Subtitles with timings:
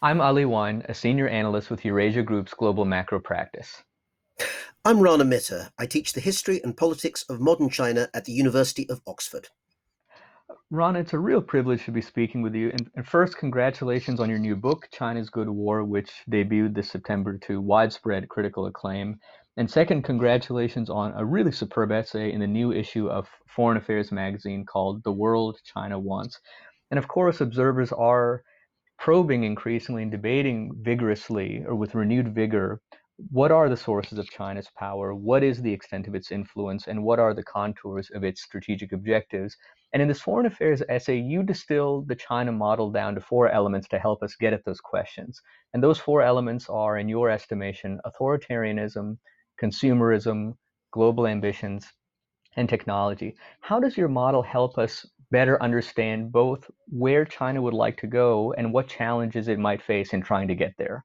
[0.00, 3.82] I'm Ali Wyne, a senior analyst with Eurasia Group's Global Macro Practice.
[4.84, 5.70] I'm Rana Mitter.
[5.76, 9.48] I teach the history and politics of modern China at the University of Oxford.
[10.70, 12.70] Rana, it's a real privilege to be speaking with you.
[12.70, 17.36] And, and, first, congratulations on your new book, China's Good War, which debuted this September
[17.38, 19.18] to widespread critical acclaim.
[19.56, 24.12] And second, congratulations on a really superb essay in the new issue of Foreign Affairs
[24.12, 26.38] magazine called The World China Wants.
[26.92, 28.44] And of course, observers are
[28.98, 32.80] probing increasingly and debating vigorously or with renewed vigor
[33.30, 37.02] what are the sources of China's power, what is the extent of its influence, and
[37.02, 39.56] what are the contours of its strategic objectives.
[39.92, 43.88] And in this foreign affairs essay, you distill the China model down to four elements
[43.88, 45.42] to help us get at those questions.
[45.74, 49.18] And those four elements are, in your estimation, authoritarianism,
[49.60, 50.54] consumerism,
[50.92, 51.92] global ambitions,
[52.56, 53.34] and technology.
[53.60, 58.52] How does your model help us better understand both where China would like to go
[58.54, 61.04] and what challenges it might face in trying to get there?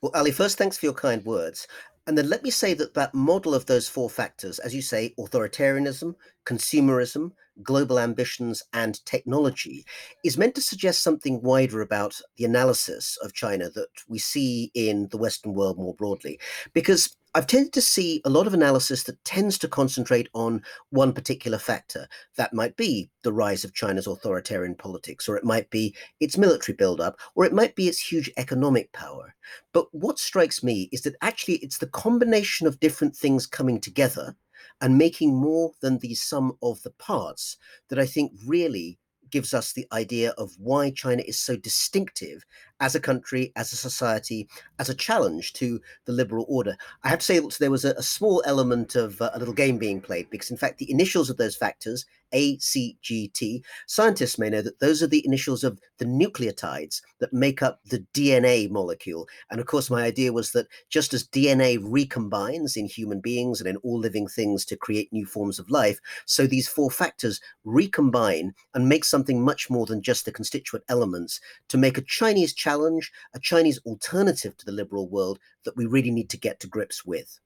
[0.00, 1.66] Well, Ali, first, thanks for your kind words.
[2.10, 5.14] And then let me say that that model of those four factors, as you say,
[5.16, 7.30] authoritarianism, consumerism,
[7.62, 9.86] global ambitions, and technology,
[10.24, 15.06] is meant to suggest something wider about the analysis of China that we see in
[15.12, 16.40] the Western world more broadly.
[16.72, 21.12] Because I've tended to see a lot of analysis that tends to concentrate on one
[21.12, 22.08] particular factor.
[22.36, 26.74] That might be the rise of China's authoritarian politics, or it might be its military
[26.74, 29.36] buildup, or it might be its huge economic power.
[29.72, 34.34] But what strikes me is that actually it's the combination of different things coming together
[34.80, 37.58] and making more than the sum of the parts
[37.90, 38.98] that I think really
[39.30, 42.42] gives us the idea of why China is so distinctive
[42.80, 46.76] as a country, as a society, as a challenge to the liberal order.
[47.04, 49.54] I have to say that there was a, a small element of uh, a little
[49.54, 54.62] game being played because, in fact, the initials of those factors, ACGT, scientists may know
[54.62, 59.28] that those are the initials of the nucleotides that make up the DNA molecule.
[59.50, 63.68] And of course, my idea was that just as DNA recombines in human beings and
[63.68, 68.54] in all living things to create new forms of life, so these four factors recombine
[68.74, 72.69] and make something much more than just the constituent elements to make a Chinese challenge
[72.70, 76.66] challenge, a Chinese alternative to the liberal world that we really need to get to
[76.66, 77.38] grips with.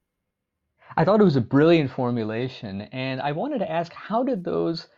[0.97, 4.89] I thought it was a brilliant formulation, and I wanted to ask how did those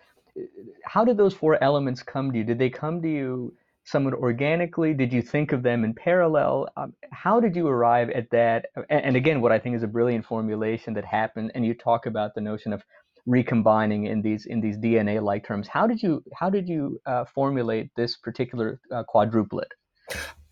[0.84, 2.44] how did those four elements come to you?
[2.44, 3.54] Did they come to you
[3.84, 4.92] somewhat organically?
[4.92, 6.68] Did you think of them in parallel?
[6.76, 8.66] Um, how did you arrive at that?
[8.90, 12.04] And, and, again, what I think is a brilliant formulation that happened, and you talk
[12.04, 12.84] about the notion of
[13.26, 15.68] recombining in these in these DNA-like terms.
[15.68, 19.70] How did you how did you uh, formulate this particular uh, quadruplet?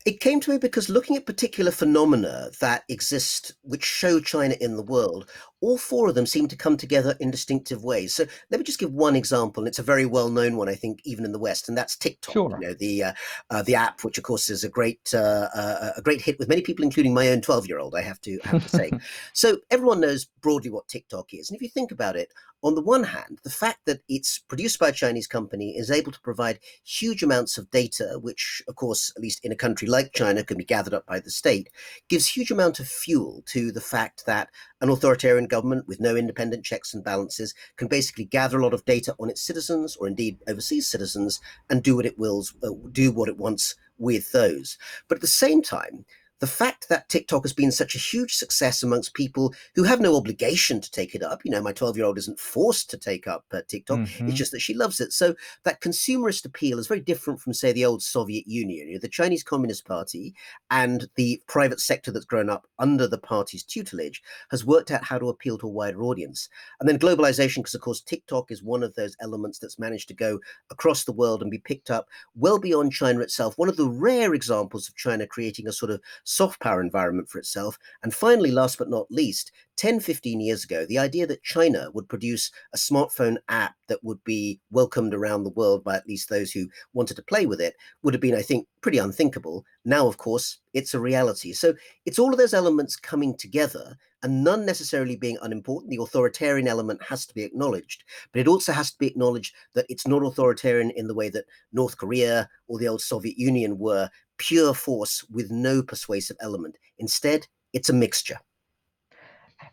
[0.04, 4.76] It came to me because looking at particular phenomena that exist, which show China in
[4.76, 5.30] the world,
[5.64, 8.14] all four of them seem to come together in distinctive ways.
[8.14, 11.00] So let me just give one example, and it's a very well-known one, I think,
[11.04, 12.34] even in the West, and that's TikTok.
[12.34, 12.58] Sure.
[12.60, 13.12] You know, the uh,
[13.48, 16.50] uh, the app, which of course is a great uh, uh a great hit with
[16.50, 17.94] many people, including my own twelve-year-old.
[17.94, 18.90] I have to have to say.
[19.32, 22.30] so everyone knows broadly what TikTok is, and if you think about it,
[22.64, 26.10] on the one hand, the fact that it's produced by a Chinese company is able
[26.10, 30.14] to provide huge amounts of data, which, of course, at least in a country like
[30.14, 31.68] China, can be gathered up by the state,
[32.08, 34.48] gives huge amount of fuel to the fact that
[34.80, 38.84] an authoritarian government with no independent checks and balances can basically gather a lot of
[38.84, 43.12] data on its citizens, or indeed overseas citizens, and do what it wills, uh, do
[43.12, 44.76] what it wants with those.
[45.08, 46.04] But at the same time,
[46.44, 50.14] the fact that TikTok has been such a huge success amongst people who have no
[50.14, 53.26] obligation to take it up, you know, my 12 year old isn't forced to take
[53.26, 54.28] up uh, TikTok, mm-hmm.
[54.28, 55.14] it's just that she loves it.
[55.14, 58.88] So that consumerist appeal is very different from, say, the old Soviet Union.
[58.88, 60.34] You know, the Chinese Communist Party
[60.70, 65.18] and the private sector that's grown up under the party's tutelage has worked out how
[65.18, 66.50] to appeal to a wider audience.
[66.78, 70.14] And then globalization, because of course, TikTok is one of those elements that's managed to
[70.14, 73.56] go across the world and be picked up well beyond China itself.
[73.56, 76.02] One of the rare examples of China creating a sort of
[76.34, 77.78] soft power environment for itself.
[78.02, 82.08] And finally, last but not least, 10, 15 years ago, the idea that China would
[82.08, 86.52] produce a smartphone app that would be welcomed around the world by at least those
[86.52, 89.64] who wanted to play with it would have been, I think, pretty unthinkable.
[89.84, 91.52] Now, of course, it's a reality.
[91.52, 91.74] So
[92.06, 95.90] it's all of those elements coming together and none necessarily being unimportant.
[95.90, 99.86] The authoritarian element has to be acknowledged, but it also has to be acknowledged that
[99.88, 104.08] it's not authoritarian in the way that North Korea or the old Soviet Union were
[104.38, 106.76] pure force with no persuasive element.
[106.98, 108.38] Instead, it's a mixture.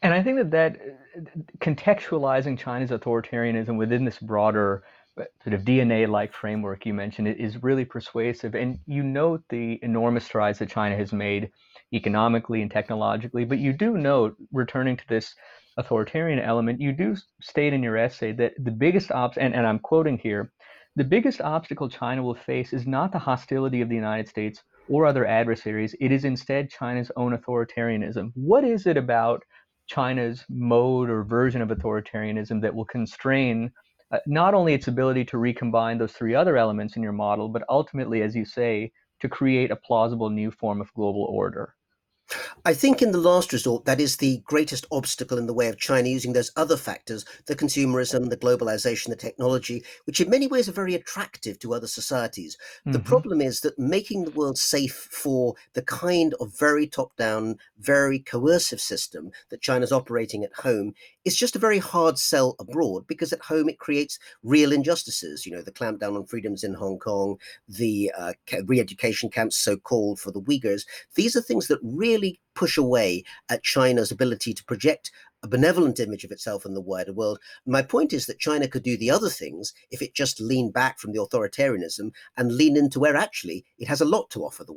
[0.02, 0.78] And I think that that
[1.60, 4.84] contextualizing China's authoritarianism within this broader
[5.20, 8.56] uh, sort of DNA-like framework you mentioned is really persuasive.
[8.56, 11.52] And you note the enormous strides that China has made
[11.94, 15.36] economically and technologically, but you do note, returning to this
[15.78, 19.80] authoritarian element, you do state in your essay that the biggest obstacle, and, and I'm
[19.80, 20.52] quoting here,
[20.96, 25.06] the biggest obstacle China will face is not the hostility of the United States or
[25.06, 25.96] other adversaries.
[26.02, 28.32] It is instead China's own authoritarianism.
[28.36, 29.44] What is it about
[29.88, 33.72] China's mode or version of authoritarianism that will constrain
[34.12, 37.64] uh, not only its ability to recombine those three other elements in your model, but
[37.70, 38.92] ultimately, as you say,
[39.22, 41.74] to create a plausible new form of global order?
[42.64, 45.80] I think in the last resort, that is the greatest obstacle in the way of
[45.80, 50.70] China using those other factors, the consumerism, the globalization, the technology, which in many ways
[50.70, 52.58] are very attractive to other societies.
[52.82, 52.92] Mm-hmm.
[52.92, 57.58] The problem is that making the world safe for the kind of very top down,
[57.80, 60.94] very coercive system that China's operating at home
[61.26, 65.46] is just a very hard sell abroad because at home it creates real injustices.
[65.46, 67.38] You know, the clampdown on freedoms in Hong Kong,
[67.68, 68.34] the uh,
[68.66, 70.86] re education camps, so called, for the Uyghurs.
[71.16, 75.12] These are things that really push away at China's ability to project
[75.44, 77.40] a benevolent image of itself in the wider world.
[77.66, 81.00] My point is that China could do the other things if it just leaned back
[81.00, 84.66] from the authoritarianism and lean into where actually it has a lot to offer the
[84.66, 84.70] world.